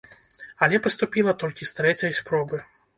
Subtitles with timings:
[0.67, 2.69] Але паступіла толькі з трэцяй спробы.